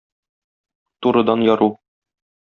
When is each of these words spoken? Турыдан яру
Турыдан 1.01 1.43
яру 1.51 1.69